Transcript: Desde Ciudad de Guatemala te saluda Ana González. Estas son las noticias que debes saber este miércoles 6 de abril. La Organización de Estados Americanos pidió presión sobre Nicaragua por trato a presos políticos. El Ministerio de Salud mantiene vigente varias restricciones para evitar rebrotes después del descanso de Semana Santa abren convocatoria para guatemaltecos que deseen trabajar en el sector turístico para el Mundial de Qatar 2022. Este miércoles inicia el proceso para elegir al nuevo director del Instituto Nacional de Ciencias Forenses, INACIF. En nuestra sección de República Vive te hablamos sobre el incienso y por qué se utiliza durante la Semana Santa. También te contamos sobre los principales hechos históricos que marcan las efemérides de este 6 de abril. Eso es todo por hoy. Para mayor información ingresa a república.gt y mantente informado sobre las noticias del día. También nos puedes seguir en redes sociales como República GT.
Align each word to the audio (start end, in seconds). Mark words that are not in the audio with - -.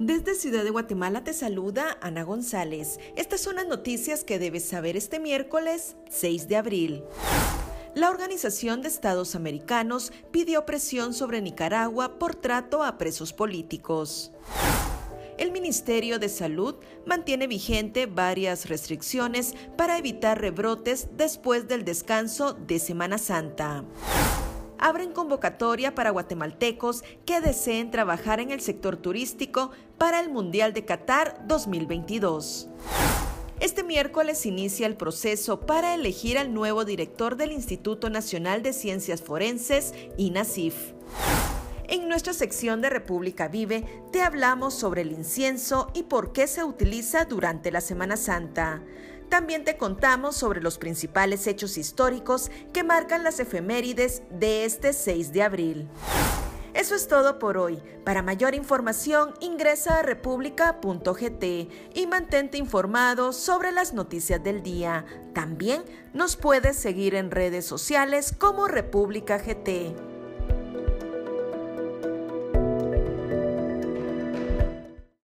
Desde 0.00 0.34
Ciudad 0.34 0.64
de 0.64 0.70
Guatemala 0.70 1.24
te 1.24 1.34
saluda 1.34 1.98
Ana 2.00 2.22
González. 2.22 2.98
Estas 3.16 3.42
son 3.42 3.56
las 3.56 3.66
noticias 3.66 4.24
que 4.24 4.38
debes 4.38 4.64
saber 4.64 4.96
este 4.96 5.20
miércoles 5.20 5.94
6 6.08 6.48
de 6.48 6.56
abril. 6.56 7.04
La 7.94 8.08
Organización 8.08 8.80
de 8.80 8.88
Estados 8.88 9.34
Americanos 9.34 10.10
pidió 10.30 10.64
presión 10.64 11.12
sobre 11.12 11.42
Nicaragua 11.42 12.18
por 12.18 12.34
trato 12.34 12.82
a 12.82 12.96
presos 12.96 13.34
políticos. 13.34 14.32
El 15.36 15.52
Ministerio 15.52 16.18
de 16.18 16.30
Salud 16.30 16.76
mantiene 17.04 17.46
vigente 17.46 18.06
varias 18.06 18.70
restricciones 18.70 19.54
para 19.76 19.98
evitar 19.98 20.40
rebrotes 20.40 21.08
después 21.18 21.68
del 21.68 21.84
descanso 21.84 22.54
de 22.54 22.78
Semana 22.78 23.18
Santa 23.18 23.84
abren 24.80 25.12
convocatoria 25.12 25.94
para 25.94 26.10
guatemaltecos 26.10 27.04
que 27.24 27.40
deseen 27.40 27.90
trabajar 27.90 28.40
en 28.40 28.50
el 28.50 28.60
sector 28.60 28.96
turístico 28.96 29.70
para 29.98 30.20
el 30.20 30.30
Mundial 30.30 30.72
de 30.72 30.84
Qatar 30.84 31.46
2022. 31.46 32.68
Este 33.60 33.84
miércoles 33.84 34.46
inicia 34.46 34.86
el 34.86 34.96
proceso 34.96 35.60
para 35.60 35.94
elegir 35.94 36.38
al 36.38 36.54
nuevo 36.54 36.86
director 36.86 37.36
del 37.36 37.52
Instituto 37.52 38.08
Nacional 38.08 38.62
de 38.62 38.72
Ciencias 38.72 39.20
Forenses, 39.20 39.92
INACIF. 40.16 40.94
En 41.86 42.08
nuestra 42.08 42.32
sección 42.32 42.80
de 42.80 42.88
República 42.88 43.48
Vive 43.48 43.84
te 44.12 44.22
hablamos 44.22 44.74
sobre 44.74 45.02
el 45.02 45.12
incienso 45.12 45.90
y 45.92 46.04
por 46.04 46.32
qué 46.32 46.46
se 46.46 46.64
utiliza 46.64 47.26
durante 47.26 47.70
la 47.70 47.82
Semana 47.82 48.16
Santa. 48.16 48.80
También 49.30 49.64
te 49.64 49.76
contamos 49.76 50.36
sobre 50.36 50.60
los 50.60 50.76
principales 50.76 51.46
hechos 51.46 51.78
históricos 51.78 52.50
que 52.72 52.82
marcan 52.82 53.22
las 53.22 53.38
efemérides 53.38 54.22
de 54.28 54.64
este 54.64 54.92
6 54.92 55.32
de 55.32 55.42
abril. 55.42 55.88
Eso 56.74 56.94
es 56.96 57.08
todo 57.08 57.38
por 57.38 57.56
hoy. 57.56 57.80
Para 58.04 58.22
mayor 58.22 58.54
información 58.54 59.34
ingresa 59.40 60.00
a 60.00 60.02
república.gt 60.02 61.44
y 61.94 62.06
mantente 62.08 62.58
informado 62.58 63.32
sobre 63.32 63.70
las 63.70 63.92
noticias 63.92 64.42
del 64.42 64.62
día. 64.62 65.04
También 65.32 65.84
nos 66.12 66.36
puedes 66.36 66.76
seguir 66.76 67.14
en 67.14 67.30
redes 67.30 67.64
sociales 67.64 68.34
como 68.36 68.66
República 68.66 69.38
GT. 69.38 70.09